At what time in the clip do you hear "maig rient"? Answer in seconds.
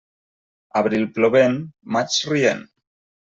1.97-2.65